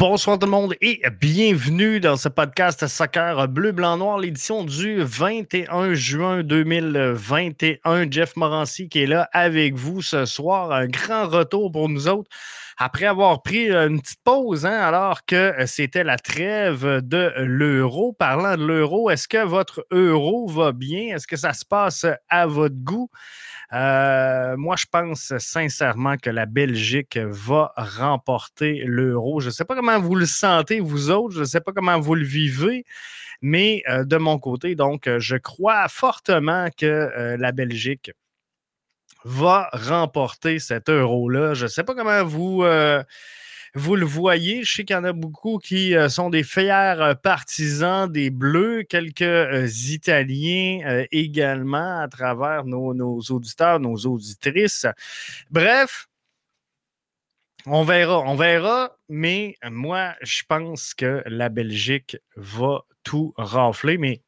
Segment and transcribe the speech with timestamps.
[0.00, 5.02] Bonsoir tout le monde et bienvenue dans ce podcast Soccer Bleu, Blanc, Noir, l'édition du
[5.02, 8.10] 21 juin 2021.
[8.10, 10.72] Jeff Morancy qui est là avec vous ce soir.
[10.72, 12.30] Un grand retour pour nous autres
[12.78, 18.14] après avoir pris une petite pause, hein, alors que c'était la trêve de l'euro.
[18.14, 21.14] Parlant de l'euro, est-ce que votre euro va bien?
[21.14, 23.10] Est-ce que ça se passe à votre goût?
[23.72, 29.40] Euh, moi, je pense sincèrement que la Belgique va remporter l'euro.
[29.40, 31.34] Je ne sais pas comment vous le sentez, vous autres.
[31.34, 32.84] Je ne sais pas comment vous le vivez.
[33.42, 38.10] Mais euh, de mon côté, donc, je crois fortement que euh, la Belgique
[39.24, 41.54] va remporter cet euro-là.
[41.54, 42.64] Je ne sais pas comment vous
[43.74, 46.96] vous le voyez, je sais qu'il y en a beaucoup qui euh, sont des fiers
[47.00, 54.86] euh, partisans des Bleus, quelques euh, Italiens également à travers nos, auditeurs, nos auditrices.
[55.50, 56.08] Bref,
[57.66, 64.22] on verra, on verra, mais moi, je pense que la Belgique va tout rafler, mais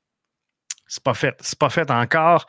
[0.87, 1.35] c'est pas fait.
[1.41, 2.47] C'est pas fait encore.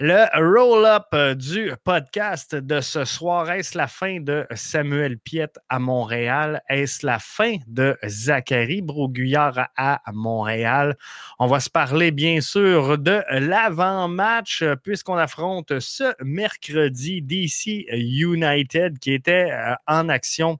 [0.00, 5.78] Le roll-up euh, du podcast de ce soir, est-ce la fin de Samuel Piette à
[5.78, 6.62] Montréal?
[6.68, 10.96] Est-ce la fin de Zachary Broguillard à Montréal?
[11.38, 18.98] On va se parler bien sûr de l'avant-match euh, puisqu'on affronte ce mercredi DC United
[18.98, 20.58] qui était euh, en action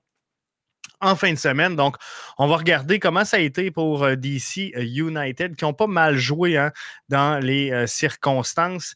[1.00, 1.74] en fin de semaine.
[1.74, 1.96] Donc,
[2.38, 6.56] on va regarder comment ça a été pour DC United, qui ont pas mal joué
[6.56, 6.70] hein,
[7.08, 8.94] dans les circonstances.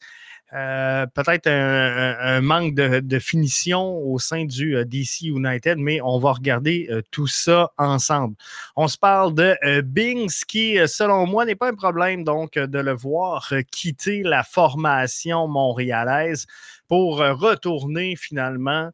[0.55, 6.33] Euh, peut-être un, manque de, finition au sein du euh, DC United, mais on va
[6.33, 8.35] regarder euh, tout ça ensemble.
[8.75, 12.93] On se parle de Bings qui, selon moi, n'est pas un problème donc de le
[12.93, 16.47] voir quitter la formation montréalaise
[16.89, 18.91] pour retourner finalement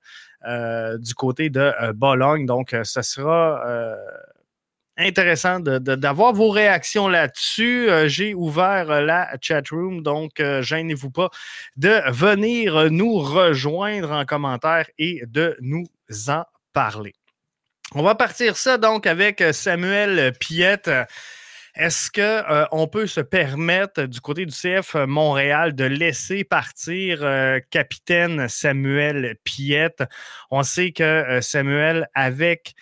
[0.98, 2.47] du côté de Bologne.
[2.47, 3.62] Donc, ce sera
[4.97, 7.91] intéressant d'avoir vos réactions là-dessus.
[7.91, 11.31] Euh, j'ai ouvert euh, la chat room, donc euh, gênez-vous pas
[11.77, 15.87] de venir nous rejoindre en commentaire et de nous
[16.28, 17.15] en parler.
[17.94, 20.91] On va partir ça donc avec Samuel Piette.
[21.77, 27.21] Est-ce qu'on peut se permettre du côté du CF Montréal de laisser partir
[27.71, 30.03] capitaine Samuel Piette?
[30.50, 32.75] On sait que Samuel, avec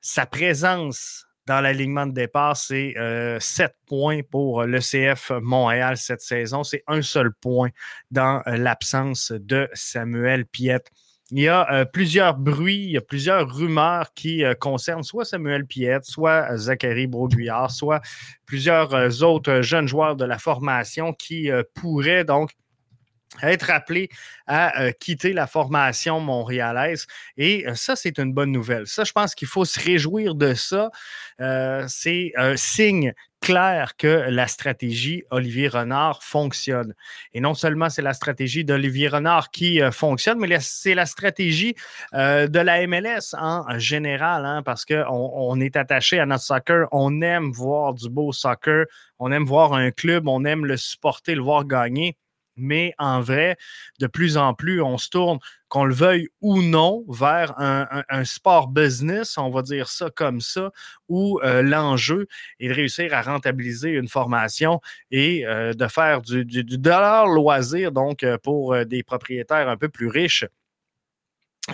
[0.00, 6.62] sa présence dans l'alignement de départ, c'est 7 euh, points pour l'ECF Montréal cette saison.
[6.62, 7.70] C'est un seul point
[8.10, 10.90] dans euh, l'absence de Samuel Piette.
[11.30, 15.66] Il y a euh, plusieurs bruits, il y a plusieurs rumeurs qui concernent soit Samuel
[15.66, 18.02] Piette, soit Zachary Broguillard, soit
[18.44, 22.52] plusieurs autres jeunes joueurs de la formation qui pourraient donc
[23.42, 24.08] être appelé
[24.46, 27.06] à euh, quitter la formation montréalaise.
[27.36, 28.86] Et euh, ça, c'est une bonne nouvelle.
[28.86, 30.90] Ça, je pense qu'il faut se réjouir de ça.
[31.40, 36.94] Euh, c'est un signe clair que la stratégie Olivier Renard fonctionne.
[37.34, 41.76] Et non seulement c'est la stratégie d'Olivier Renard qui fonctionne, mais c'est la stratégie
[42.12, 47.22] de la MLS en général, hein, parce qu'on on est attaché à notre soccer, on
[47.22, 48.86] aime voir du beau soccer,
[49.20, 52.16] on aime voir un club, on aime le supporter, le voir gagner
[52.58, 53.56] mais en vrai,
[54.00, 55.38] de plus en plus, on se tourne,
[55.68, 60.70] qu'on le veuille ou non, vers un, sport business, on va dire ça comme ça,
[61.08, 62.26] où euh, l'enjeu
[62.58, 64.80] est de réussir à rentabiliser une formation
[65.10, 69.88] et euh, de faire du, du, dollar loisir, donc euh, pour des propriétaires un peu
[69.88, 70.46] plus riches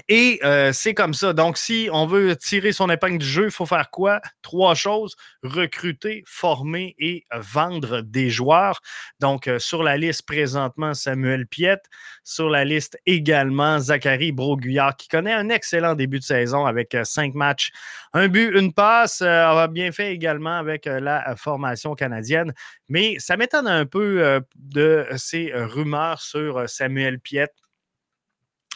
[0.08, 1.32] et euh, c'est comme ça.
[1.32, 4.20] Donc, si on veut tirer son épingle du jeu, il faut faire quoi?
[4.42, 5.16] Trois choses.
[5.42, 8.80] Recruter, former et vendre des joueurs.
[9.20, 11.84] Donc, euh, sur la liste présentement, Samuel Piette.
[12.24, 17.04] Sur la liste également, Zachary Broguillard, qui connaît un excellent début de saison avec euh,
[17.04, 17.70] cinq matchs,
[18.12, 19.22] un but, une passe.
[19.22, 22.52] a bien fait également avec la formation canadienne.
[22.88, 27.63] Mais ça m'étonne un peu de ces rumeurs sur Samuel Piette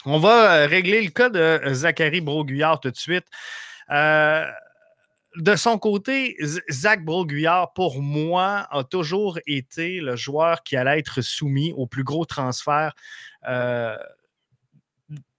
[0.05, 3.25] on va euh, régler le cas de euh, Zachary Broguillard tout de suite.
[3.91, 4.45] Euh,
[5.35, 6.35] de son côté,
[6.69, 12.03] Zach Broguillard, pour moi, a toujours été le joueur qui allait être soumis au plus
[12.03, 12.93] gros transfert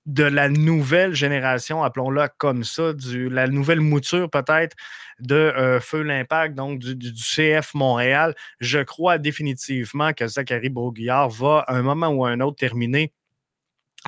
[0.07, 4.77] de la nouvelle génération, appelons-la comme ça, du, la nouvelle mouture peut-être
[5.19, 8.35] de Feu l'Impact, donc du, du, CF Montréal.
[8.61, 13.13] Je crois définitivement que Zachary Broguillard va, à un moment ou à un autre, terminer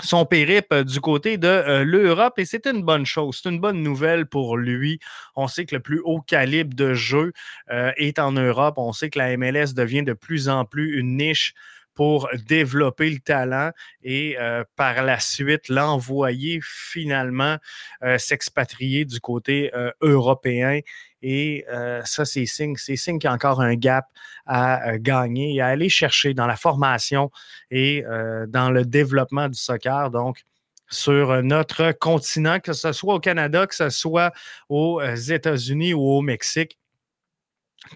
[0.03, 4.27] son périple du côté de l'Europe et c'est une bonne chose, c'est une bonne nouvelle
[4.27, 5.01] pour lui.
[5.37, 7.33] On sait que le plus haut calibre de jeu
[7.69, 8.77] est en Europe.
[8.79, 11.53] On sait que la MLS devient de plus en plus une niche
[11.95, 13.71] pour développer le talent
[14.03, 17.59] et euh, par la suite l'envoyer finalement
[18.03, 20.81] euh, s'expatrier du côté euh, européen.
[21.23, 21.65] Et
[22.05, 24.07] ça, c'est signe, c'est signe qu'il y a encore un gap
[24.47, 27.31] à gagner et à aller chercher dans la formation
[27.71, 28.05] et
[28.49, 30.11] dans le développement du soccer.
[30.11, 30.43] Donc,
[30.89, 34.33] sur notre continent, que ce soit au Canada, que ce soit
[34.69, 36.77] aux États-Unis ou au Mexique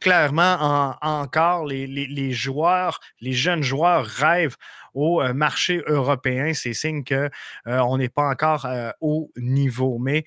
[0.00, 4.56] clairement, encore, les, joueurs, les jeunes joueurs rêvent
[4.94, 6.52] au euh, marché européen.
[6.54, 7.30] C'est signe qu'on
[7.66, 9.98] euh, n'est pas encore euh, au niveau.
[9.98, 10.24] Mais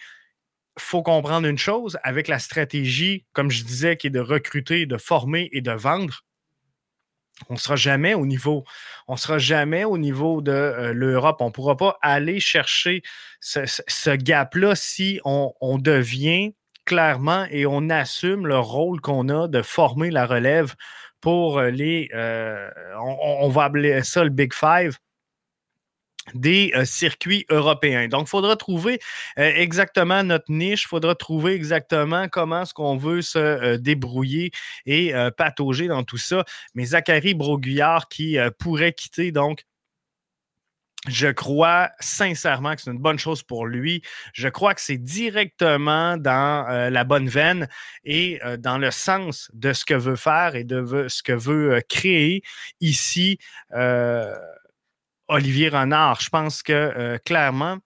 [0.79, 4.97] faut comprendre une chose, avec la stratégie, comme je disais, qui est de recruter, de
[4.97, 6.23] former et de vendre,
[7.49, 8.65] on ne sera jamais au niveau.
[9.07, 11.37] On sera jamais au niveau de l'Europe.
[11.39, 13.01] On ne pourra pas aller chercher
[13.39, 16.53] ce, gap-là si on devient
[16.89, 20.73] clairement et on assume le rôle qu'on a de former la relève
[21.21, 22.67] pour les, euh,
[22.99, 24.97] on, va appeler ça le Big Five
[26.33, 28.07] des euh, circuits européens.
[28.07, 28.99] Donc, il faudra trouver
[29.37, 34.51] euh, exactement notre niche, il faudra trouver exactement comment est-ce qu'on veut se débrouiller
[34.85, 36.43] et patauger dans tout ça.
[36.75, 39.65] Mais Zachary Broguillard qui pourrait quitter donc
[41.07, 44.01] je crois sincèrement que c'est une bonne chose pour lui.
[44.33, 47.69] Je crois que c'est directement dans euh, la bonne veine
[48.03, 51.75] et euh, dans le sens de ce que veut faire et de ce que veut
[51.75, 52.43] euh, créer
[52.81, 53.39] ici
[55.29, 56.19] Olivier Renard.
[56.19, 57.77] Je pense que clairement,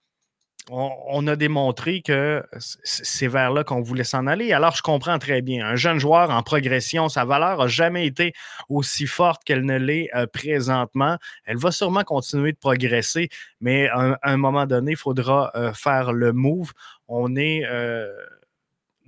[0.70, 4.52] on, a démontré que c'est vers là qu'on voulait s'en aller.
[4.52, 5.66] Alors, je comprends très bien.
[5.66, 8.32] Un jeune joueur en progression, sa valeur n'a jamais été
[8.70, 11.18] aussi forte qu'elle ne l'est euh, présentement.
[11.44, 13.28] Elle va sûrement continuer de progresser,
[13.60, 16.72] mais à, un moment donné, il faudra euh, faire le move.
[17.08, 17.62] On est.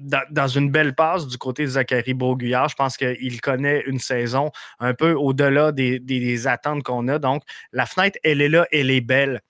[0.00, 2.68] Euh, dans, une belle passe du côté de Zachary Beauguillard.
[2.68, 7.18] Je pense qu'il connaît une saison un peu au-delà des attentes qu'on a.
[7.18, 9.40] Donc, la fenêtre, elle est là, elle est belle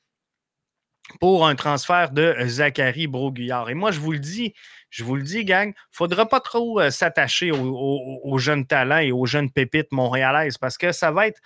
[1.20, 3.70] pour un transfert de Zachary Broguillard.
[3.70, 4.54] Et moi, je vous le dis,
[4.90, 8.98] je vous le dis, gang, il ne faudra pas trop euh, s'attacher aux, jeunes talents
[8.98, 11.40] et aux jeunes pépites montréalaises parce que ça va être.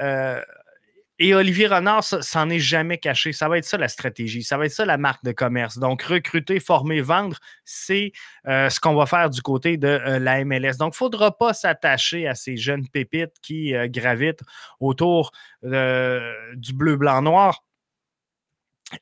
[0.00, 0.40] Euh,
[1.28, 3.32] et Olivier Renard, s'en est jamais caché.
[3.32, 4.42] Ça va être ça la stratégie.
[4.42, 5.78] Ça va être ça la marque de commerce.
[5.78, 8.12] Donc, recruter, former, vendre, c'est
[8.46, 10.76] euh, ce qu'on va faire du côté de la MLS.
[10.78, 14.42] Donc, il ne faudra pas s'attacher à ces jeunes pépites qui gravitent
[14.80, 15.32] autour
[15.62, 17.62] du bleu, blanc, noir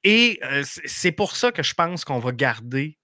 [0.04, 2.98] et euh, c'est pour ça que je pense qu'on va garder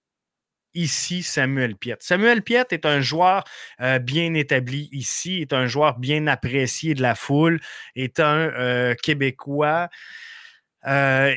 [0.79, 1.97] ici Samuel Piet.
[1.99, 3.43] Samuel Piet est un joueur
[3.81, 7.59] euh, bien établi ici, est un joueur bien apprécié de la foule,
[7.95, 9.89] est un euh, Québécois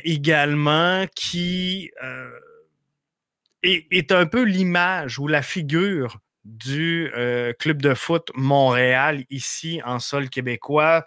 [0.05, 1.91] également qui
[3.61, 7.11] est, un peu l'image ou la figure du
[7.59, 11.05] club de foot Montréal ici en sol québécois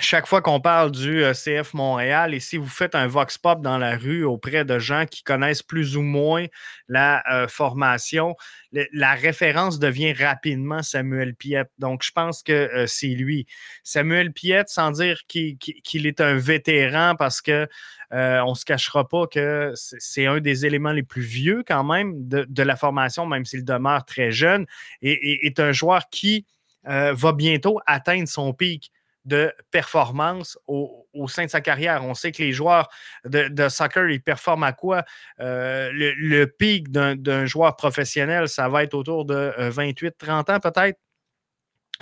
[0.00, 3.60] chaque fois qu'on parle du euh, CF Montréal, et si vous faites un vox pop
[3.60, 6.46] dans la rue auprès de gens qui connaissent plus ou moins
[6.88, 8.34] la euh, formation,
[8.72, 11.70] la référence devient rapidement Samuel Piette.
[11.78, 13.46] Donc, je pense que euh, c'est lui.
[13.84, 17.68] Samuel Piette, sans dire qu'il est un vétéran, parce que
[18.14, 22.12] on ne se cachera pas que c'est un des éléments les plus vieux quand même
[22.28, 24.66] de, la formation, même s'il demeure très jeune,
[25.00, 26.44] et est un joueur qui
[26.84, 28.92] va bientôt atteindre son pic
[29.24, 32.04] de performance au, sein de sa carrière.
[32.04, 32.88] On sait que les joueurs
[33.24, 35.04] de, soccer, ils performent à quoi?
[35.40, 40.12] Euh, le, pic d'un joueur professionnel, ça va être autour de 28-30
[40.50, 40.98] euh, ans peut-être.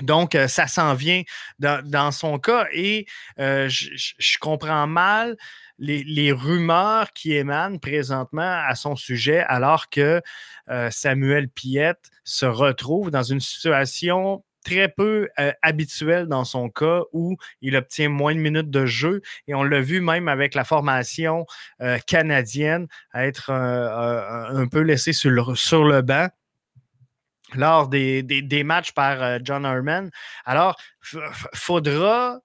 [0.03, 1.23] Donc, euh, ça s'en vient
[1.59, 5.37] dans, son cas et je comprends mal
[5.79, 10.23] les, rumeurs qui émanent présentement à son sujet alors que
[10.91, 17.37] Samuel Piette se retrouve dans une situation très peu euh, habituel dans son cas où
[17.61, 19.23] il obtient moins de minutes de jeu.
[19.47, 21.47] Et on l'a vu même avec la formation
[21.81, 26.29] euh, canadienne être euh, un peu laissé sur le, banc
[27.55, 30.11] lors des, matchs par John Herman.
[30.45, 30.77] Alors,
[31.55, 32.41] faudra,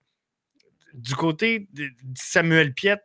[0.93, 2.99] du côté de Samuel Piet,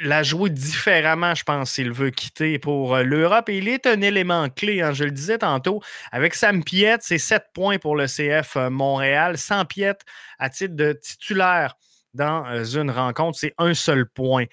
[0.00, 3.48] la jouer différemment, je pense, s'il veut quitter pour euh, l'Europe.
[3.48, 5.82] Et il est un élément clé, hein, je le disais tantôt.
[6.12, 9.38] Avec Sam Piette, c'est 7 points pour le CF euh, Montréal.
[9.38, 10.02] Sans Piette,
[10.38, 11.74] à titre de titulaire
[12.14, 14.46] dans euh, une rencontre, c'est un seul point.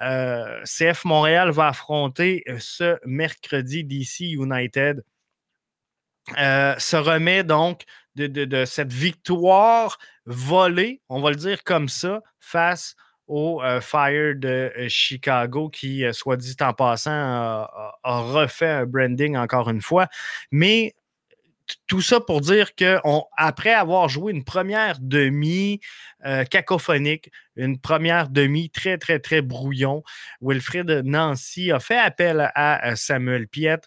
[0.00, 5.02] CF Montréal va affronter ce mercredi DC United.
[6.28, 7.82] se remet donc
[8.14, 12.94] de, de, cette victoire volée, on va le dire comme ça, face
[13.28, 19.82] au Fire de Chicago, qui, soit dit en passant, a, refait un branding encore une
[19.82, 20.08] fois.
[20.50, 20.94] Mais
[21.86, 25.80] tout ça pour dire qu'après avoir joué une première demi
[26.50, 30.02] cacophonique, une première demi très, très, très brouillon,
[30.40, 33.80] Wilfred Nancy a fait appel à Samuel Piet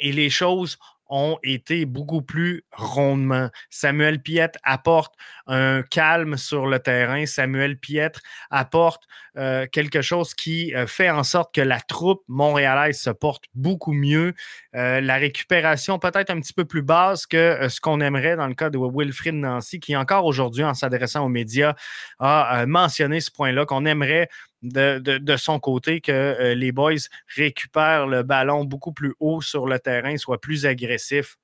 [0.00, 3.48] et les choses ont été beaucoup plus rondement.
[3.70, 5.14] Samuel Piette apporte
[5.46, 7.26] un calme sur le terrain.
[7.26, 9.04] Samuel Piette apporte
[9.36, 13.92] euh, quelque chose qui euh, fait en sorte que la troupe montréalaise se porte beaucoup
[13.92, 14.34] mieux.
[14.74, 18.54] Euh, la récupération peut-être un petit peu plus basse que ce qu'on aimerait dans le
[18.54, 21.74] cas de Wilfrid Nancy, qui encore aujourd'hui, en s'adressant aux médias,
[22.18, 24.28] a mentionné ce point-là, qu'on aimerait
[24.62, 26.94] de, son côté que euh, les boys
[27.36, 31.36] récupèrent le ballon beaucoup plus haut sur le terrain, soient plus agressifs.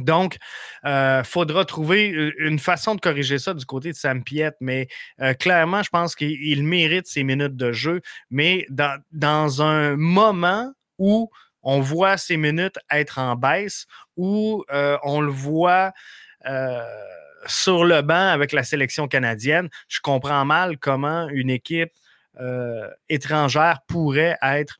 [0.00, 0.38] Donc,
[0.82, 4.88] il euh, faudra trouver une façon de corriger ça du côté de Sam Piette, mais
[5.20, 11.30] euh, clairement, je pense qu'il mérite ses minutes de jeu, mais dans, un moment où
[11.62, 13.86] on voit ses minutes être en baisse,
[14.16, 15.92] où on le voit
[17.46, 21.92] sur le banc avec la sélection canadienne, je comprends mal comment une équipe
[22.40, 24.78] euh, étrangère pourrait être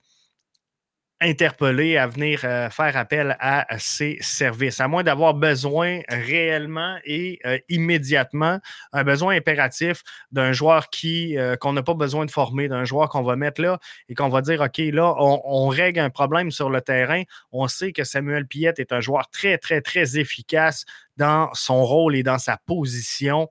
[1.24, 7.38] interpellée à venir euh, faire appel à ses services, à moins d'avoir besoin réellement et
[7.46, 8.60] euh, immédiatement,
[8.92, 10.02] un besoin impératif
[10.32, 13.78] d'un joueur qui qu'on n'a pas besoin de former, d'un joueur qu'on va mettre là
[14.08, 17.22] et qu'on va dire, OK, là, on, règle un problème sur le terrain.
[17.52, 20.84] On sait que Samuel Piette est un joueur très, très, très efficace
[21.16, 23.48] dans son rôle et dans sa position,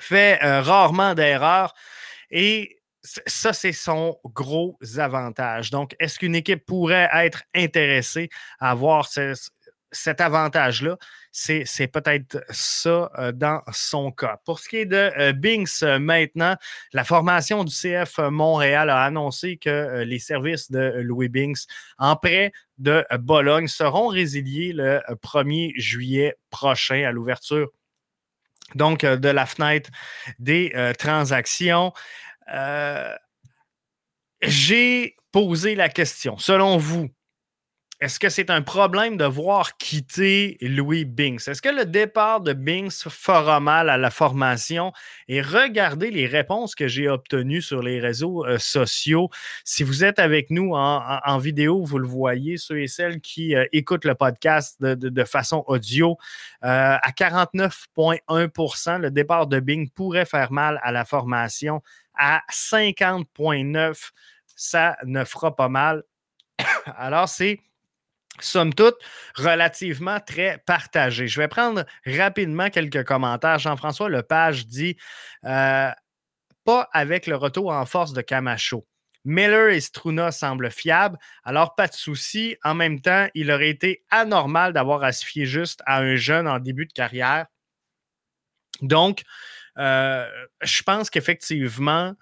[0.00, 1.74] fait euh, rarement d'erreurs
[2.30, 2.77] et
[3.26, 5.70] ça, c'est son gros avantage.
[5.70, 8.28] Donc, est-ce qu'une équipe pourrait être intéressée
[8.60, 9.08] à avoir
[9.90, 10.96] cet avantage-là?
[11.30, 14.40] C'est, peut-être ça euh, dans son cas.
[14.44, 16.56] Pour ce qui est de euh, Binks maintenant,
[16.92, 21.66] la formation du CF Montréal a annoncé que les services de Louis Binks
[21.98, 27.68] en prêt de Bologne seront résiliés le 1er juillet prochain à l'ouverture
[28.74, 29.88] donc de la fenêtre
[30.38, 31.94] des transactions.
[34.42, 37.08] J'ai posé la question, selon vous,
[38.00, 41.48] est-ce que c'est un problème de voir quitter Louis Binks?
[41.48, 44.92] Est-ce que le départ de Binks fera mal à la formation?
[45.26, 49.30] Et regardez les réponses que j'ai obtenues sur les réseaux euh, sociaux.
[49.64, 53.66] Si vous êtes avec nous en, vidéo, vous le voyez, ceux et celles qui euh,
[53.72, 56.18] écoutent le podcast de, façon audio,
[56.62, 61.82] euh, à 49,1% le départ de Bing pourrait faire mal à la formation.
[62.18, 64.10] À 50,9
[64.58, 66.02] ça ne fera pas mal.
[66.96, 67.60] Alors, c'est
[68.40, 68.96] somme toute,
[69.36, 71.28] relativement très partagé.
[71.28, 73.58] Je vais prendre rapidement quelques commentaires.
[73.58, 74.96] Jean-François Lepage dit
[75.44, 75.90] euh,
[76.64, 78.86] Pas avec le retour en force de Camacho.
[79.24, 82.56] Miller et Struna semblent fiables, alors pas de souci.
[82.64, 86.48] En même temps, il aurait été anormal d'avoir à se fier juste à un jeune
[86.48, 87.46] en début de carrière.
[88.80, 89.22] Donc,
[89.78, 90.26] euh,
[90.62, 92.14] je pense qu'effectivement,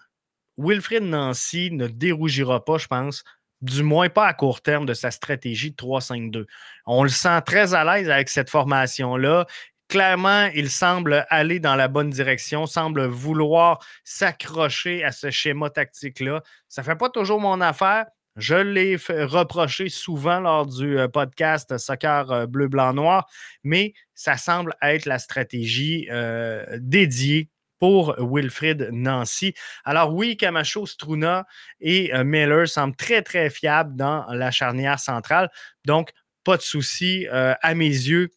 [0.59, 3.25] Wilfred Nancy ne dérougira pas, je pense,
[3.61, 6.47] du moins pas à court terme, de sa stratégie de 3-5-2.
[6.87, 9.47] On le sent très à l'aise avec cette formation-là.
[9.89, 16.43] Clairement, il semble aller dans la bonne direction, semble vouloir s'accrocher à ce schéma tactique-là.
[16.69, 18.07] Ça ne fait pas toujours mon affaire.
[18.37, 23.27] Je l'ai reproché souvent lors du euh, podcast Soccer euh, bleu, blanc, noir,
[23.65, 29.55] mais ça semble être la stratégie euh, dédiée pour Wilfrid Nancy.
[29.85, 31.47] Alors oui, Camacho, Struna
[31.81, 35.51] et Miller semblent très, très fiables dans la charnière centrale.
[35.85, 36.11] Donc,
[36.43, 38.31] pas de souci à mes yeux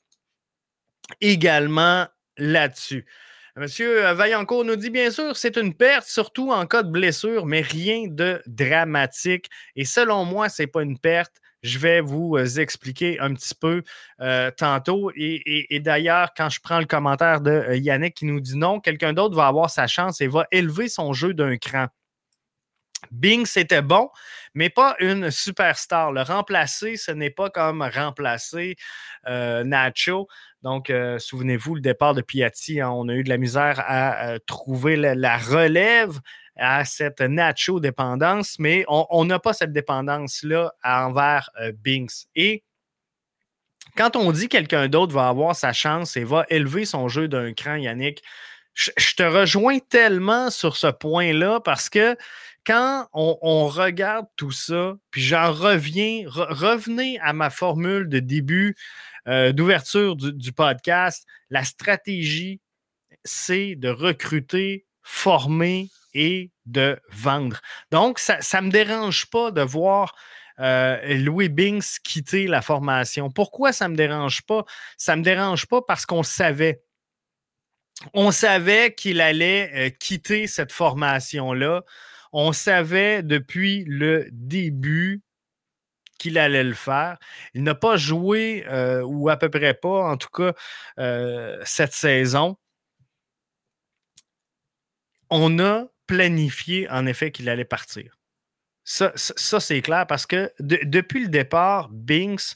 [1.22, 3.06] également là-dessus.
[3.60, 7.60] Monsieur Vaillancourt nous dit bien sûr, c'est une perte, surtout en cas de blessure, mais
[7.60, 9.50] rien de dramatique.
[9.76, 13.54] Et selon moi, ce n'est pas une perte, je vais vous euh, expliquer un petit
[13.54, 13.84] peu
[14.22, 15.12] euh, tantôt.
[15.14, 19.12] Et, d'ailleurs, quand je prends le commentaire de euh, Yannick qui nous dit non, quelqu'un
[19.12, 21.88] d'autre va avoir sa chance et va élever son jeu d'un cran.
[23.12, 24.10] Bing, c'était bon,
[24.54, 26.12] mais pas une superstar.
[26.12, 28.76] Le remplacer, ce n'est pas comme remplacer
[29.28, 30.28] Nacho.
[30.64, 34.96] Donc, souvenez-vous, le départ de Piatti, hein, on a eu de la misère à trouver
[34.96, 36.20] la, relève
[36.60, 42.28] à cette Nacho dépendance, mais on n'a pas cette dépendance-là envers euh, Binks.
[42.36, 42.64] Et
[43.96, 47.54] quand on dit quelqu'un d'autre va avoir sa chance et va élever son jeu d'un
[47.54, 48.22] cran, Yannick,
[48.74, 52.16] je, te rejoins tellement sur ce point-là parce que
[52.70, 58.76] quand on, regarde tout ça, puis j'en reviens, revenez à ma formule de début
[59.28, 62.62] euh, d'ouverture du, podcast, la stratégie,
[63.24, 67.60] c'est de recruter former et de vendre.
[67.90, 70.14] Donc, ça ne me dérange pas de voir
[70.60, 73.32] euh, Louis Binks quitter la formation.
[73.32, 74.64] Pourquoi ça ne me dérange pas?
[74.96, 76.84] Ça ne me dérange pas parce qu'on savait.
[78.14, 81.84] On savait qu'il allait euh, quitter cette formation-là.
[82.32, 85.22] On savait depuis le début
[86.18, 87.18] qu'il allait le faire.
[87.54, 90.54] Il n'a pas joué, euh, ou à peu près pas, en tout cas,
[91.64, 92.58] cette saison.
[95.30, 98.18] On a planifié, en effet, qu'il allait partir.
[98.84, 102.56] Ça, c'est clair parce que depuis le départ, Binks,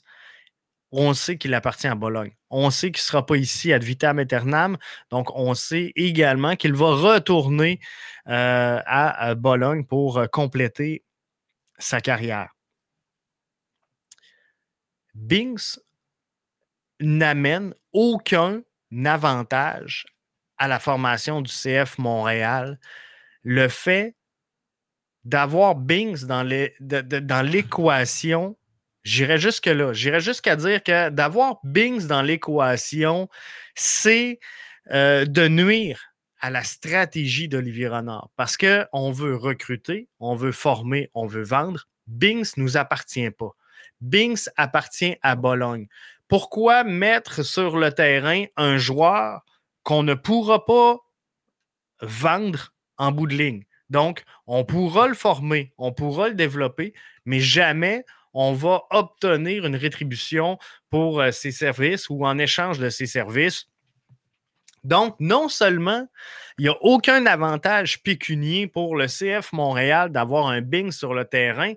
[0.96, 2.32] on sait qu'il appartient à Bologne.
[2.52, 4.78] On sait qu'il ne sera pas ici à vitam aeternam.
[5.10, 7.80] Donc, on sait également qu'il va retourner
[8.28, 11.04] euh, à, Bologne pour euh, compléter
[11.80, 12.56] sa carrière.
[15.16, 15.80] Binks
[17.00, 18.62] n'amène aucun
[19.04, 20.06] avantage
[20.58, 22.80] à la formation du CF Montréal.
[23.42, 24.16] Le fait
[25.26, 26.44] d'avoir Bings dans
[27.50, 28.58] l'équation,
[29.04, 29.94] j'irais jusque-là.
[29.94, 33.30] J'irais jusqu'à dire que d'avoir Bings dans l'équation,
[33.76, 34.40] c'est
[34.92, 38.30] euh, de nuire à la stratégie d'Olivier Renard.
[38.36, 41.88] Parce qu'on veut recruter, on veut former, on veut vendre.
[42.08, 43.52] Bings ne nous appartient pas.
[44.02, 45.88] Bings appartient à Bologne.
[46.28, 49.42] Pourquoi mettre sur le terrain un joueur
[49.84, 50.98] qu'on ne pourra pas
[52.02, 53.64] vendre en bout de ligne?
[53.90, 56.94] Donc, on pourra le former, on pourra le développer,
[57.26, 58.04] mais jamais
[58.34, 60.58] on va obtenir une rétribution
[60.90, 63.68] pour euh, ses services ou en échange de ses services.
[64.84, 66.08] Donc, non seulement
[66.58, 71.26] il n'y a aucun avantage pécunier pour le CF Montréal d'avoir un Bing sur le
[71.26, 71.74] terrain,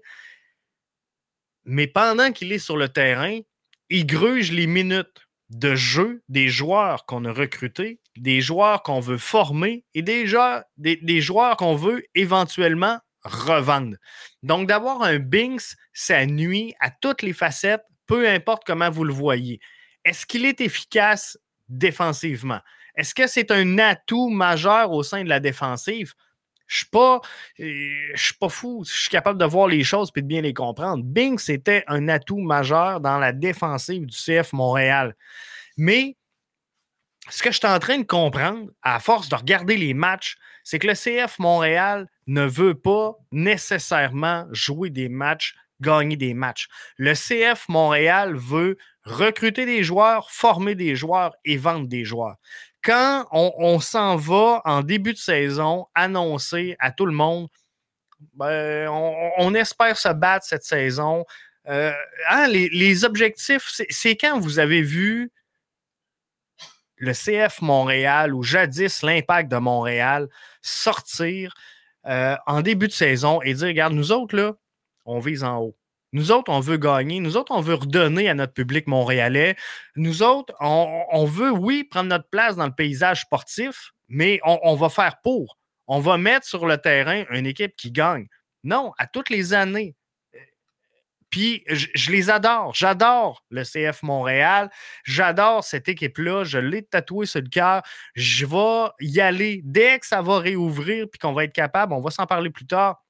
[1.64, 3.38] mais pendant qu'il est sur le terrain,
[3.88, 9.18] il gruge les minutes de jeu des joueurs qu'on a recrutés des joueurs qu'on veut
[9.18, 13.96] former et joueurs, des, joueurs qu'on veut éventuellement revendre.
[14.42, 19.12] Donc, d'avoir un Binks, ça nuit à toutes les facettes, peu importe comment vous le
[19.12, 19.60] voyez.
[20.04, 22.60] Est-ce qu'il est efficace défensivement?
[22.96, 26.14] Est-ce que c'est un atout majeur au sein de la défensive?
[26.66, 27.20] Je ne
[27.58, 28.84] suis, euh, suis, pas fou.
[28.86, 31.04] Je suis capable de voir les choses et de bien les comprendre.
[31.04, 35.14] Binks était un atout majeur dans la défensive du CF Montréal.
[35.76, 36.16] Mais
[37.28, 40.36] ce que je suis en train de comprendre, à force de regarder les matchs,
[40.66, 46.66] c'est que le CF Montréal ne veut pas nécessairement jouer des matchs, gagner des matchs.
[46.96, 52.34] Le CF Montréal veut recruter des joueurs, former des joueurs et vendre des joueurs.
[52.82, 57.46] Quand on, s'en va en début de saison annoncer à tout le monde,
[58.34, 58.88] ben,
[59.38, 61.24] on, espère se battre cette saison.
[61.68, 61.92] Euh,
[62.28, 65.30] hein, les, les objectifs, c'est quand vous avez vu
[66.96, 70.28] le CF Montréal ou jadis l'Impact de Montréal
[70.62, 71.54] sortir
[72.06, 74.54] euh, en début de saison et dire regarde, nous autres, là,
[75.04, 75.76] on vise en haut.
[76.12, 77.20] Nous autres, on veut gagner.
[77.20, 79.56] Nous autres, on veut redonner à notre public montréalais.
[79.96, 84.76] Nous autres, on, veut, oui, prendre notre place dans le paysage sportif, mais on, on
[84.76, 85.58] va faire pour.
[85.88, 88.26] On va mettre sur le terrain une équipe qui gagne.
[88.64, 89.94] Non, à toutes les années,
[91.36, 92.72] puis je, les adore.
[92.74, 94.70] J'adore le CF Montréal.
[95.04, 96.44] J'adore cette équipe-là.
[96.44, 97.82] Je l'ai tatoué sur le cœur.
[98.14, 102.00] Je vais y aller dès que ça va réouvrir puis qu'on va être capable, on
[102.00, 103.02] va s'en parler plus tard,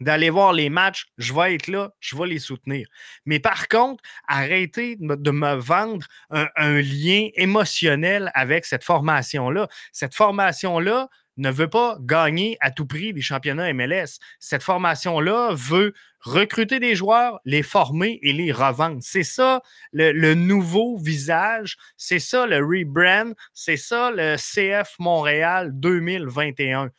[0.00, 1.08] d'aller voir les matchs.
[1.18, 1.90] Je vais être là.
[2.00, 2.86] Je vais les soutenir.
[3.26, 9.68] Mais par contre, arrêtez de me vendre un, un lien émotionnel avec cette formation-là.
[9.92, 14.18] Cette formation-là, ne veut pas gagner à tout prix des championnats MLS.
[14.38, 18.98] Cette formation-là veut recruter des joueurs, les former et les revendre.
[19.00, 26.90] C'est ça le, nouveau visage, c'est ça le rebrand, c'est ça le CF Montréal 2021.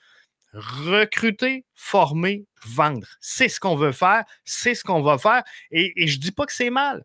[0.54, 3.08] Recruter, former, vendre.
[3.22, 5.44] C'est ce qu'on veut faire, c'est ce qu'on va faire.
[5.72, 7.04] Et, je ne dis pas que c'est mal.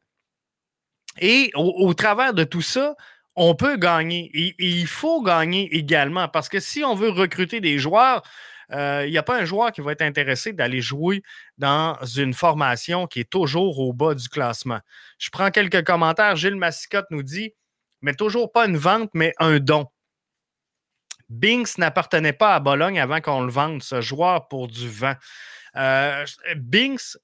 [1.20, 2.94] Et au, travers de tout ça,
[3.36, 4.30] on peut gagner.
[4.34, 8.22] Et, il faut gagner également parce que si on veut recruter des joueurs,
[8.72, 11.22] euh, il n'y a pas un joueur qui va être intéressé d'aller jouer
[11.56, 14.80] dans une formation qui est toujours au bas du classement.
[15.18, 16.34] Je prends quelques commentaires.
[16.34, 17.52] Gilles Massicotte nous dit
[18.00, 19.86] Mais toujours pas une vente, mais un don.
[21.28, 25.14] Binks n'appartenait pas à Bologne avant qu'on le vende, ce joueur pour du vent.
[25.76, 26.24] Euh,
[26.56, 27.16] Binks,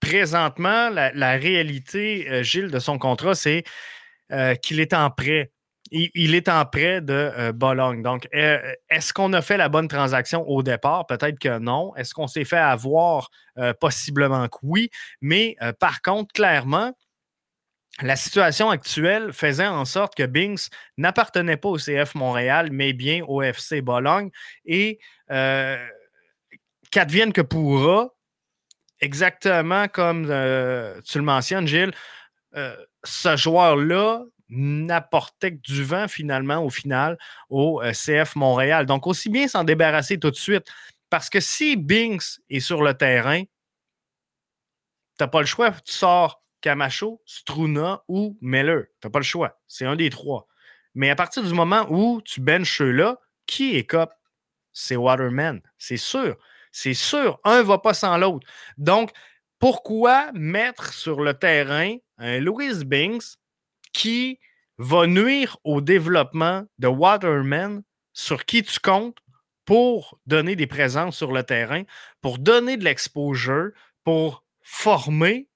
[0.00, 3.64] présentement, la, réalité, euh, Gilles, de son contrat, c'est
[4.32, 5.52] euh, qu'il est en prêt.
[5.92, 8.02] Il, est en prêt de euh, Bologne.
[8.02, 8.58] Donc, euh,
[8.90, 11.06] est-ce qu'on a fait la bonne transaction au départ?
[11.06, 11.94] Peut-être que non.
[11.94, 13.30] Est-ce qu'on s'est fait avoir?
[13.80, 14.90] possiblement que oui?
[15.22, 16.92] Mais par contre, clairement,
[18.02, 23.24] la situation actuelle faisait en sorte que Binks n'appartenait pas au CF Montréal, mais bien
[23.26, 24.28] au FC Bologne.
[24.66, 24.98] Et
[26.90, 28.10] qu'advienne que pourra,
[29.00, 31.94] exactement comme tu le mentionnes, Gilles,
[33.08, 37.18] ce joueur-là n'apportait que du vent finalement au final
[37.50, 38.86] au CF Montréal.
[38.86, 40.66] Donc, aussi bien s'en débarrasser tout de suite.
[41.10, 43.48] Parce que si Binks est sur le terrain, tu
[45.20, 48.84] n'as pas le choix, tu sors Camacho, Struna ou Meller.
[49.00, 49.58] Tu n'as pas le choix.
[49.66, 50.46] C'est un des trois.
[50.94, 54.10] Mais à partir du moment où tu benches ceux-là, qui est cop?
[54.72, 55.60] C'est Waterman.
[55.78, 56.36] C'est sûr.
[56.72, 57.38] C'est sûr.
[57.44, 58.46] Un ne va pas sans l'autre.
[58.76, 59.10] Donc,
[59.66, 63.34] pourquoi mettre sur le terrain un Louis Binks
[63.92, 64.38] qui
[64.78, 69.18] va nuire au développement de Waterman sur qui tu comptes
[69.64, 71.82] pour donner des présences sur le terrain,
[72.20, 73.72] pour donner de l'exposure,
[74.04, 75.48] pour former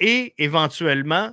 [0.00, 1.32] et éventuellement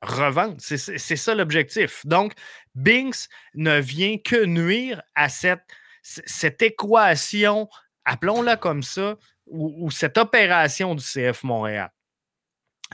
[0.00, 0.58] revendre.
[0.60, 2.06] C'est ça l'objectif.
[2.06, 2.34] Donc,
[2.76, 5.66] Binks ne vient que nuire à cette,
[6.04, 7.68] cette équation,
[8.04, 9.16] appelons-la comme ça,
[9.50, 11.90] ou, cette opération du CF Montréal.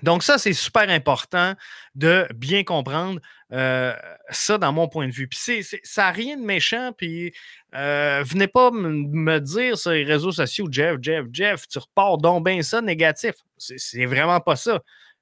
[0.03, 1.55] Donc, ça, c'est super important
[1.95, 3.21] de bien comprendre
[3.53, 3.95] euh,
[4.31, 5.29] ça dans mon point de vue.
[5.29, 6.93] Puis, ça n'a rien de méchant.
[6.97, 7.33] Puis,
[7.77, 12.45] euh, venez pas me dire sur les réseaux sociaux, Jeff, Jeff, Jeff, tu repars donc
[12.45, 13.35] bien ça négatif.
[13.57, 14.81] C'est vraiment pas ça.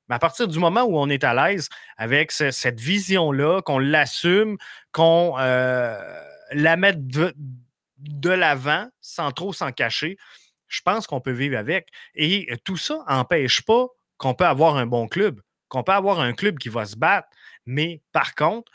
[0.09, 4.57] Mais à partir du moment où on est à l'aise avec cette vision-là, qu'on l'assume,
[4.93, 5.99] qu'on euh,
[6.53, 10.19] la mette de, l'avant sans trop s'en cacher,
[10.73, 11.89] je pense qu'on peut vivre avec.
[12.15, 16.33] Et tout ça n'empêche pas qu'on peut avoir un bon club, qu'on peut avoir un
[16.33, 17.29] club qui va se battre.
[17.67, 18.73] Mais par contre,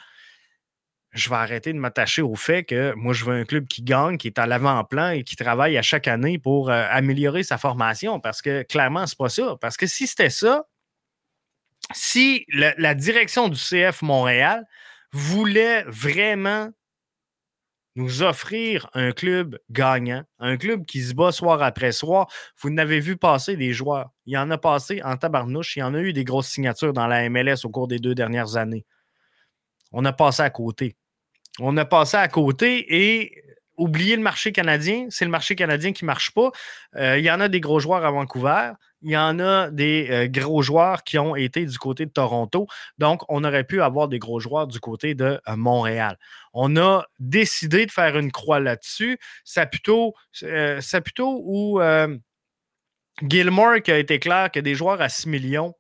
[1.12, 4.18] je vais arrêter de m'attacher au fait que moi, je veux un club qui gagne,
[4.18, 8.20] qui est à l'avant-plan et qui travaille à chaque année pour améliorer sa formation.
[8.20, 9.56] Parce que clairement, c'est pas ça.
[9.60, 10.68] Parce que si c'était ça,
[11.94, 14.66] si la, direction du CF Montréal
[15.12, 16.70] voulait vraiment
[17.98, 22.28] nous offrir un club gagnant, un club qui se bat soir après soir.
[22.62, 24.12] Vous n'avez vu passer des joueurs.
[24.28, 25.76] Il y en a passé en tabarnouche.
[25.76, 28.14] Il y en a eu des grosses signatures dans la MLS au cours des deux
[28.14, 28.86] dernières années.
[29.92, 30.96] On a passé à côté.
[31.60, 33.44] On a passé à côté et
[33.78, 35.08] oublier le marché canadien.
[35.10, 36.52] C'est le marché canadien qui ne marche pas.
[36.98, 40.08] Euh, il y en a des gros joueurs à Vancouver il y en a des
[40.10, 42.68] euh, gros joueurs qui ont été du côté de Toronto.
[42.98, 46.18] Donc, on aurait pu avoir des gros joueurs du côté de euh, Montréal.
[46.54, 49.20] On a décidé de faire une croix là-dessus.
[49.72, 51.80] Plutôt, euh, plutôt où
[53.22, 55.76] Gilmore qui a été clair que des joueurs à 6 millions,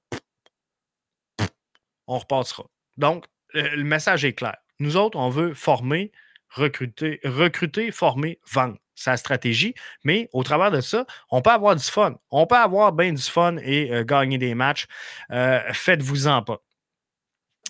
[2.08, 2.65] on repassera.
[2.97, 4.58] Donc, le message est clair.
[4.80, 6.12] Nous autres, on veut former,
[6.49, 9.73] recruter, recruter, former, vendre sa stratégie.
[10.03, 12.15] Mais au travers de ça, on peut avoir du fun.
[12.31, 14.88] On peut avoir bien du fun et euh, gagner des matchs.
[15.31, 16.57] Euh, faites-vous-en pas.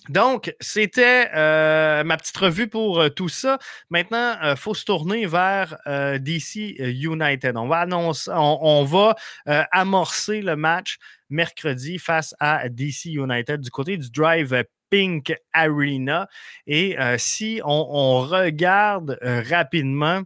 [0.10, 3.60] Donc, c'était euh, ma petite revue pour tout ça.
[3.90, 5.76] Maintenant, il faut se tourner vers
[6.22, 7.58] DC United.
[7.58, 10.98] On va, annoncer, on, va amorcer le match
[11.30, 16.30] mercredi face à DC United du côté du Drive Pink Arena.
[16.68, 20.22] Et si on regarde rapidement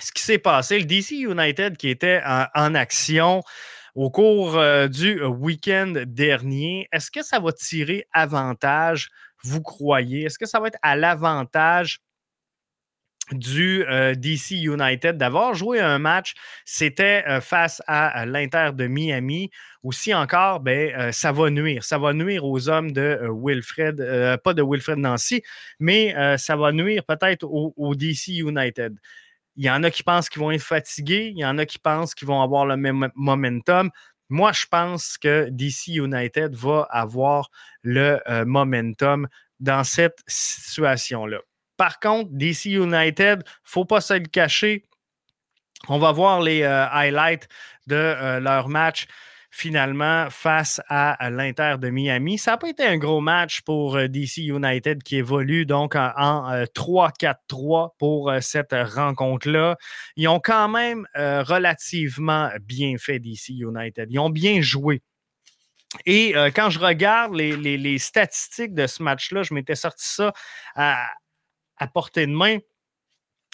[0.00, 2.22] ce qui s'est passé, le DC United qui était
[2.54, 3.42] en, action
[3.94, 9.10] au cours euh, du euh, week-end dernier, est-ce que ça va tirer avantage,
[9.44, 10.24] vous croyez?
[10.24, 12.00] Est-ce que ça va être à l'avantage
[13.32, 19.50] du euh, DC United d'avoir joué un match, c'était face à l'Inter de Miami.
[19.82, 21.82] Aussi encore, ben, ça va nuire.
[21.82, 25.42] Ça va nuire aux hommes de Wilfred, pas de Wilfred Nancy,
[25.78, 28.98] mais ça va nuire peut-être au, DC United.
[29.56, 31.32] Il y en a qui pensent qu'ils vont être fatigués.
[31.34, 33.90] Il y en a qui pensent qu'ils vont avoir le même momentum.
[34.28, 37.50] Moi, je pense que DC United va avoir
[37.82, 39.28] le euh, momentum
[39.60, 41.38] dans cette situation-là.
[41.76, 44.86] Par contre, DC United, il ne faut pas se le cacher.
[45.88, 47.48] On va voir les euh, highlights
[47.86, 49.06] de euh, leur match
[49.54, 52.38] finalement face à l'Inter de Miami.
[52.38, 56.64] Ça n'a pas été un gros match pour euh, DC United qui évolue donc en,
[56.74, 57.34] 3-4-3
[57.84, 59.76] euh, pour euh, cette rencontre-là.
[60.16, 64.08] Ils ont quand même relativement bien fait DC United.
[64.10, 65.02] Ils ont bien joué.
[66.06, 70.32] Et quand je regarde les, statistiques de ce match-là, je m'étais sorti ça
[70.74, 71.06] à
[71.92, 72.58] portée de main.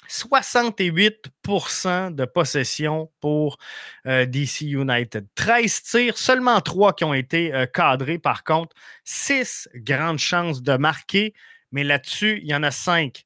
[0.09, 3.59] 68% de possession pour
[4.07, 5.27] euh, DC United.
[5.35, 8.75] 13 tirs, seulement 3 qui ont été euh, cadrés par contre.
[9.05, 11.35] 6 grandes chances de marquer,
[11.73, 13.25] mais là-dessus, il y en a 5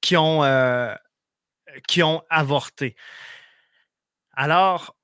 [0.00, 0.94] qui ont, euh,
[1.88, 2.94] qui ont avorté.
[4.32, 4.96] Alors,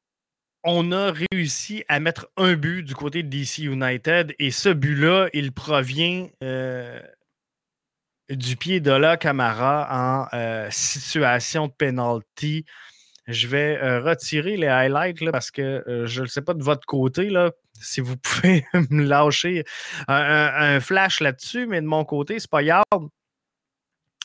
[0.63, 5.31] on a réussi à mettre un but du côté de DC United et ce but-là,
[5.33, 6.29] il provient
[8.31, 12.65] du pied de la Camara en euh, situation de penalty.
[13.27, 17.31] Je vais euh, retirer les highlights parce que je ne sais pas de votre côté
[17.31, 19.65] là, si vous pouvez me lâcher
[20.09, 22.85] un, flash là-dessus, mais de mon côté, c'est pas grave.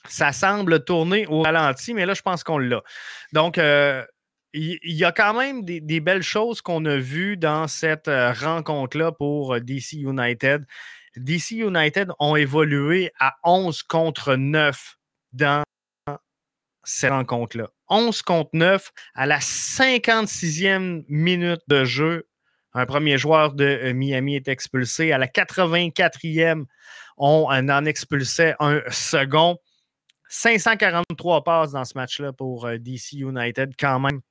[0.08, 2.82] Ça semble tourner au ralenti, mais là, je pense qu'on l'a.
[3.34, 3.58] Donc,
[4.56, 9.12] il y, a quand même des, belles choses qu'on a vues dans cette euh, rencontre-là
[9.12, 10.65] pour euh, DC United.
[11.17, 14.97] DC United ont évolué à 11 contre 9
[15.34, 15.63] dans
[16.84, 17.69] cette rencontre-là.
[17.89, 22.28] 11 contre 9 à la 56e minute de jeu.
[22.73, 25.12] Un premier joueur de euh, Miami est expulsé.
[25.12, 26.65] À la 84e,
[27.17, 29.58] on en expulsait un second.
[30.28, 34.21] 543 passes dans ce match-là pour DC United, quand même.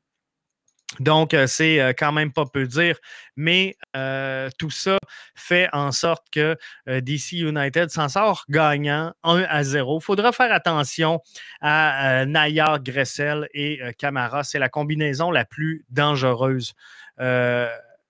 [1.00, 2.98] Donc, euh, c'est euh, quand même pas peu dire,
[3.36, 4.98] mais euh, tout ça
[5.34, 9.98] fait en sorte que DC United s'en sort gagnant 1 à 0.
[10.00, 11.20] Il faudra faire attention
[11.60, 14.44] à Nayar, Gressel et Camara.
[14.44, 16.74] C'est la combinaison la plus dangereuse,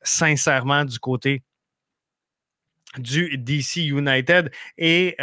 [0.02, 1.42] sincèrement, du côté
[2.98, 4.50] du DC United.
[4.76, 5.16] Et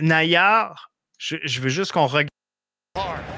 [0.00, 3.29] Nayar, je veux juste qu'on regarde.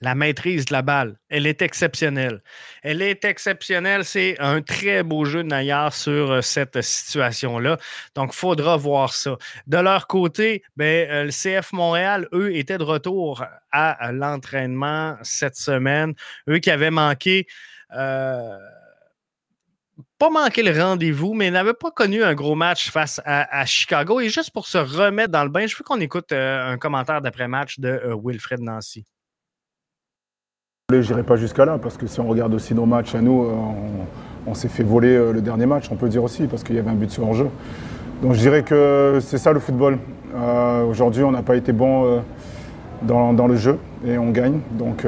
[0.00, 2.42] La maîtrise de la balle, elle est exceptionnelle.
[2.82, 4.04] Elle est exceptionnelle.
[4.04, 7.78] C'est un très beau jeu de Nayar sur euh, cette situation-là.
[8.14, 9.36] Donc, il faudra voir ça.
[9.66, 15.56] De leur côté, ben, euh, le CF Montréal, eux, étaient de retour à l'entraînement cette
[15.56, 16.14] semaine.
[16.48, 17.46] Eux qui avaient manqué.
[17.96, 18.58] Euh,
[20.18, 24.20] pas manqué le rendez-vous, mais n'avait pas connu un gros match face à, Chicago.
[24.20, 27.20] Et juste pour se remettre dans le bain, je veux qu'on écoute euh, un commentaire
[27.20, 29.04] d'après-match de euh, Wilfred Nancy.
[30.92, 33.44] Je n'irai pas jusqu'à là, parce que si on regarde aussi nos matchs à nous,
[33.44, 33.54] euh,
[34.46, 36.90] on, s'est fait voler le dernier match, on peut dire aussi, parce qu'il y avait
[36.90, 37.48] un but sur hors-jeu.
[38.22, 39.98] Donc je dirais que c'est ça le football.
[40.88, 42.22] Aujourd'hui, on n'a pas été bon
[43.02, 44.60] dans, le jeu et on gagne.
[44.72, 45.06] Donc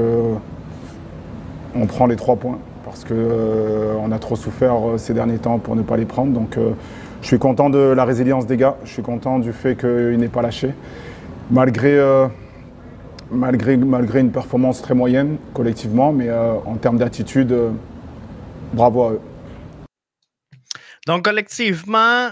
[1.75, 2.59] on prend les trois points
[2.97, 6.33] parce qu'on euh, a trop souffert euh, ces derniers temps pour ne pas les prendre.
[6.33, 6.71] Donc euh,
[7.21, 10.29] je suis content de la résilience des gars, je suis content du fait qu'il n'ait
[10.29, 10.73] pas lâché.
[11.51, 11.97] Malgré,
[13.31, 17.55] malgré, malgré une performance très moyenne collectivement, mais en termes d'attitude,
[18.73, 19.21] bravo à eux.
[21.07, 22.31] Donc, collectivement,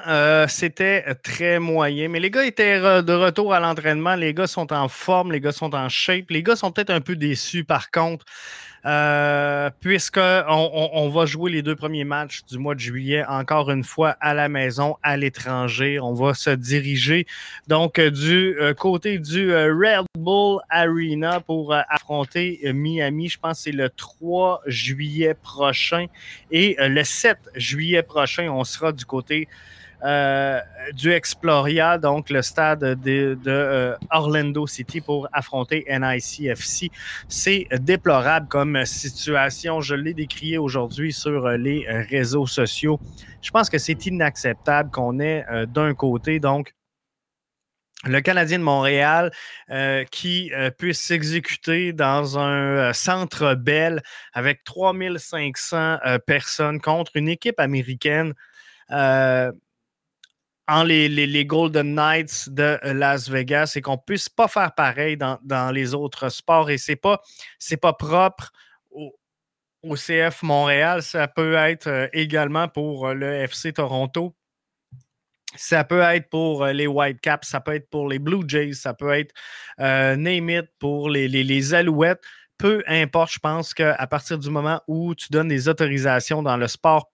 [0.49, 2.09] c'était très moyen.
[2.09, 4.17] Mais les gars étaient de retour à l'entraînement.
[4.17, 6.31] Les gars sont en forme, les gars sont en shape.
[6.31, 8.25] Les gars sont peut-être un peu déçus, par contre,
[8.87, 13.85] euh, puisqu'on on, va jouer les deux premiers matchs du mois de juillet, encore une
[13.85, 15.99] fois, à la maison, à l'étranger.
[16.01, 17.27] On va se diriger
[17.67, 23.29] donc du euh, côté du euh, Red Bull Arena pour affronter Miami.
[23.29, 26.07] Je pense que c'est le 3 juillet prochain.
[26.51, 29.49] Et le 7 juillet prochain, on sera du côté
[30.05, 30.61] euh,
[30.93, 36.91] du Exploria, donc le stade de, euh, Orlando City pour affronter NICFC.
[37.29, 39.81] C'est déplorable comme situation.
[39.81, 43.01] Je l'ai décrié aujourd'hui sur les réseaux sociaux.
[43.41, 46.75] Je pense que c'est inacceptable qu'on ait euh, d'un côté, donc,
[48.07, 49.33] le Canadien de Montréal
[50.11, 54.03] qui puisse s'exécuter dans un centre belle
[54.35, 58.35] avec 3500 personnes contre une équipe américaine
[60.67, 65.17] en les, Golden Knights de euh, Las Vegas et qu'on ne puisse pas faire pareil
[65.17, 66.71] dans, les autres sports.
[66.71, 68.51] Et ce n'est pas, propre
[68.91, 71.03] au, CF Montréal.
[71.03, 74.35] Ça peut être euh, également pour euh, le FC Toronto.
[75.57, 79.13] Ça peut être pour les Whitecaps, ça peut être pour les Blue Jays, ça peut
[79.13, 79.33] être
[79.79, 82.21] name it pour les, les Alouettes.
[82.59, 86.67] Peu importe, je pense qu'à partir du moment où tu donnes des autorisations dans le
[86.67, 87.14] sport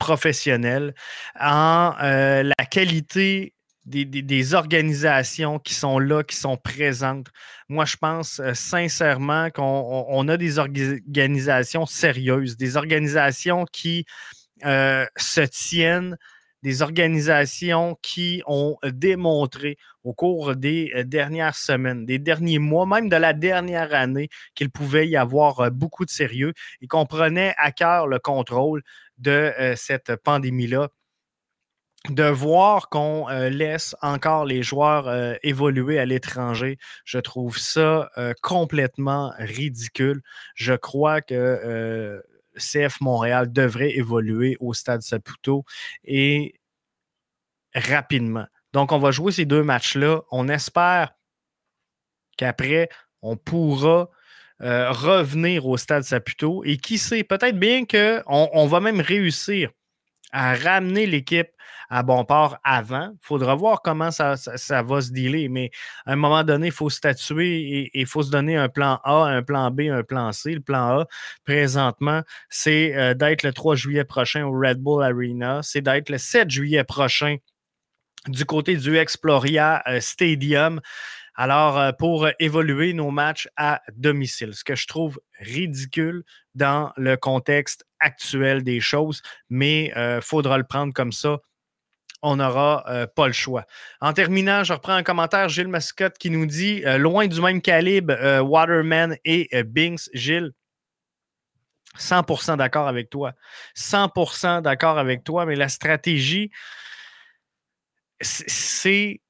[0.00, 0.94] professionnels,
[1.38, 3.54] en euh, la qualité
[3.86, 7.28] des, organisations qui sont là, qui sont présentes.
[7.68, 14.06] Moi, je pense euh, sincèrement qu'on a des organisations sérieuses, des organisations qui
[14.64, 16.16] euh, se tiennent,
[16.62, 23.16] des organisations qui ont démontré au cours des dernières semaines, des derniers mois, même de
[23.16, 28.06] la dernière année, qu'il pouvait y avoir beaucoup de sérieux et qu'on prenait à cœur
[28.06, 28.82] le contrôle
[29.20, 30.88] de euh, cette pandémie-là
[32.08, 38.10] de voir qu'on euh, laisse encore les joueurs euh, évoluer à l'étranger, je trouve ça
[38.42, 40.22] complètement ridicule.
[40.54, 42.22] Je crois que
[42.56, 45.64] CF Montréal devrait évoluer au stade Saputo
[46.04, 46.54] et
[47.74, 48.46] rapidement.
[48.72, 50.22] Donc, on va jouer ces deux matchs-là.
[50.30, 51.12] On espère
[52.36, 52.88] qu'après,
[53.20, 54.08] on pourra
[54.62, 56.62] euh, revenir au stade Saputo.
[56.64, 59.70] Et qui sait, peut-être bien qu'on on va même réussir
[60.32, 61.48] à ramener l'équipe
[61.90, 63.10] à bon port avant.
[63.12, 65.70] Il faudra voir comment ça, va se dealer, mais
[66.06, 69.24] à un moment donné, il faut statuer et il faut se donner un plan A,
[69.24, 70.54] un plan B, un plan C.
[70.54, 71.06] Le plan A,
[71.44, 76.18] présentement, c'est euh, d'être le 3 juillet prochain au Red Bull Arena, c'est d'être le
[76.18, 77.36] 7 juillet prochain
[78.28, 80.80] du côté du Exploria euh, Stadium.
[81.42, 86.22] Alors, euh, pour évoluer nos matchs à domicile, ce que je trouve ridicule
[86.54, 91.38] dans le contexte actuel des choses, mais euh, faudra le prendre comme ça.
[92.20, 93.64] On n'aura euh, pas le choix.
[94.02, 98.12] En terminant, je reprends un commentaire, Gilles Mascotte, qui nous dit Loin du même calibre,
[98.42, 100.10] Waterman et Binks.
[100.12, 100.52] Gilles,
[101.98, 103.32] 100% d'accord avec toi.
[103.78, 106.50] 100% d'accord avec toi, mais la stratégie,
[108.20, 109.22] c'est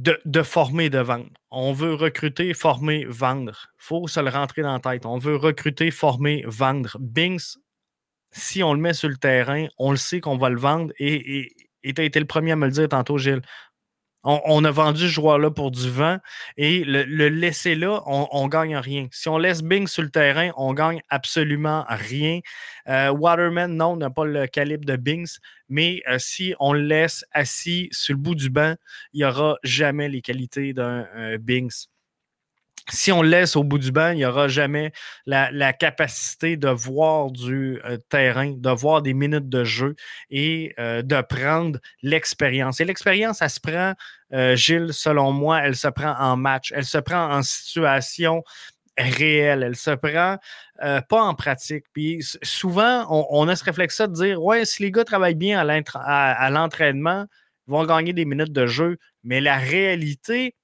[0.00, 1.30] de, former, de vendre.
[1.50, 3.68] On veut recruter, former, vendre.
[3.78, 5.06] Il faut se le rentrer dans la tête.
[5.06, 6.96] On veut recruter, former, vendre.
[7.00, 7.56] Bings,
[8.32, 10.92] si on le met sur le terrain, on le sait qu'on va le vendre.
[10.98, 11.48] Et
[11.82, 13.42] tu as été le premier à me le dire tantôt, Gilles.
[14.22, 16.18] On, a vendu ce joueur-là pour du vent
[16.58, 19.08] et le, laisser là, on, ne gagne rien.
[19.12, 22.40] Si on laisse Bing sur le terrain, on gagne absolument rien.
[22.88, 25.38] Euh, Waterman, non, n'a pas le calibre de Bings,
[25.70, 28.74] mais euh, si on le laisse assis sur le bout du banc,
[29.14, 31.86] il n'y aura jamais les qualités d'un euh, Bings
[32.88, 34.92] si on le laisse au bout du banc, il n'y aura jamais
[35.26, 39.94] la, capacité de voir du euh, terrain, de voir des minutes de jeu
[40.30, 42.80] et euh, de prendre l'expérience.
[42.80, 43.94] Et l'expérience, elle se prend,
[44.32, 48.42] euh, Gilles, selon moi, elle se prend en match, elle se prend en situation
[48.98, 50.36] réelle, elle se prend
[50.78, 51.84] pas en pratique.
[51.92, 56.50] Puis souvent, on, a ce réflexe-là de dire, ouais, si les gars travaillent bien à
[56.50, 57.26] l'entraînement,
[57.66, 58.98] ils vont gagner des minutes de jeu.
[59.22, 60.54] Mais la réalité,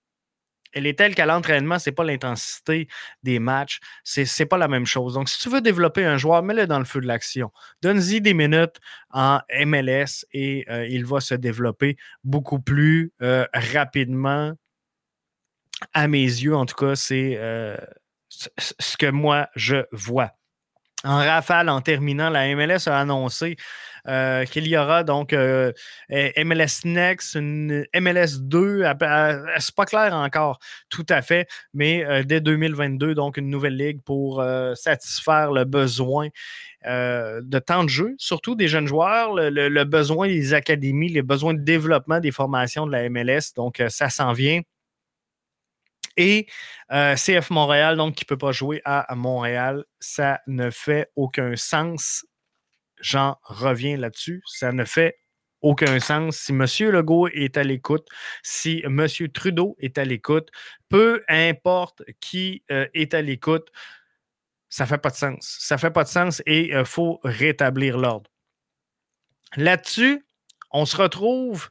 [0.76, 2.86] elle est telle qu'à l'entraînement, ce n'est pas l'intensité
[3.22, 5.14] des matchs, ce n'est pas la même chose.
[5.14, 7.50] Donc, si tu veux développer un joueur, mets-le dans le feu de l'action.
[7.80, 8.76] Donne-y des minutes
[9.10, 14.52] en MLS et euh, il va se développer beaucoup plus euh, rapidement.
[15.94, 17.78] À mes yeux, en tout cas, c'est euh,
[18.28, 20.32] ce que moi, je vois.
[21.04, 23.56] En rafale, en terminant, la MLS a annoncé
[24.08, 25.72] euh, qu'il y aura donc euh,
[26.10, 28.82] MLS Next, MLS 2,
[29.58, 34.02] c'est pas clair encore tout à fait, mais euh, dès 2022, donc une nouvelle ligue
[34.02, 36.28] pour satisfaire le besoin
[36.84, 41.62] de temps de jeu, surtout des jeunes joueurs, le, besoin des académies, les besoins de
[41.62, 43.54] développement des formations de la MLS.
[43.56, 44.60] Donc, ça s'en vient.
[46.16, 46.46] Et
[46.88, 52.24] CF Montréal, donc, qui ne peut pas jouer à Montréal, ça ne fait aucun sens
[53.00, 54.42] j'en reviens là-dessus.
[54.46, 55.18] Ça ne fait
[55.60, 56.36] aucun sens.
[56.36, 56.66] Si M.
[56.90, 58.06] Legault est à l'écoute,
[58.42, 59.06] si M.
[59.32, 60.50] Trudeau est à l'écoute,
[60.88, 63.70] peu importe qui euh, est à l'écoute,
[64.68, 65.56] ça ne fait pas de sens.
[65.60, 68.30] Ça ne fait pas de sens et il euh, faut rétablir l'ordre.
[69.56, 70.26] Là-dessus,
[70.70, 71.70] on se retrouve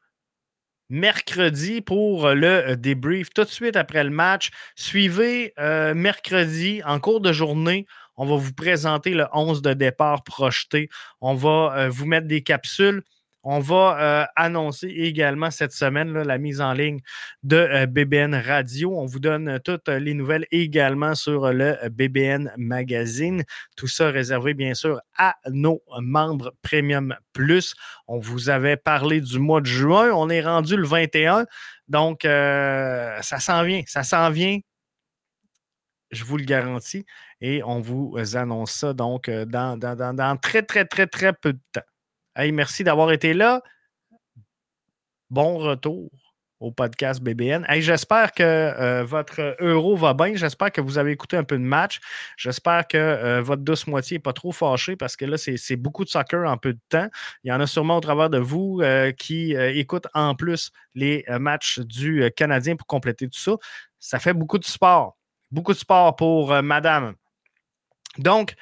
[0.90, 4.52] mercredi pour le débrief tout de suite après le match.
[4.76, 7.86] Suivez euh, mercredi en cours de journée.
[8.18, 10.90] On va vous présenter le 11 de départ projeté.
[11.22, 13.04] On va euh, vous mettre des capsules.
[13.48, 17.02] On va euh, annoncer également cette semaine la mise en ligne
[17.44, 18.98] de euh, BBN Radio.
[18.98, 23.44] On vous donne toutes les nouvelles également sur le BBN Magazine.
[23.76, 27.76] Tout ça réservé bien sûr à nos membres Premium Plus.
[28.08, 30.10] On vous avait parlé du mois de juin.
[30.12, 31.46] On est rendu le 21.
[31.88, 33.84] Donc, ça s'en vient.
[33.86, 34.58] Ça s'en vient
[36.12, 37.06] je vous le garantis.
[37.42, 41.60] Et on vous annonce ça donc euh, dans, dans, très, très, très, très peu de
[41.72, 41.82] temps.
[42.36, 43.62] Hey, merci d'avoir été là.
[45.30, 46.12] Bon retour
[46.60, 47.66] au podcast BBN.
[47.68, 50.36] Hey, J'espère que euh, votre euro va bien.
[50.36, 52.00] J'espère que vous avez écouté un peu de match.
[52.38, 56.06] J'espère que euh, votre douce moitié n'est pas trop fâchée parce que là, c'est beaucoup
[56.06, 57.10] de soccer en peu de temps.
[57.44, 58.82] Il y en a sûrement au travers de vous
[59.18, 63.54] qui écoutent en plus les matchs du Canadien pour compléter tout ça.
[64.00, 65.18] Ça fait beaucoup de sport.
[65.52, 67.16] Beaucoup de sport pour euh, madame.
[68.18, 68.56] Donc,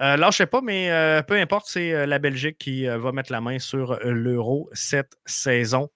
[0.00, 3.32] euh, là, je sais pas, mais euh, peu importe, c'est la Belgique qui va mettre
[3.32, 5.88] la main sur l'Euro cette saison.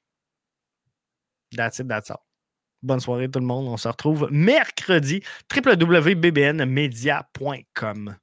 [1.57, 2.13] That's it, that's.
[2.83, 3.69] Bonne soirée tout le monde.
[3.69, 5.23] On se retrouve mercredi.
[5.55, 8.17] www.bbnmedia.com.